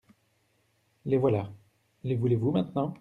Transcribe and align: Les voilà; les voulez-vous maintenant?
Les 1.05 1.19
voilà; 1.19 1.51
les 2.03 2.15
voulez-vous 2.15 2.49
maintenant? 2.49 2.95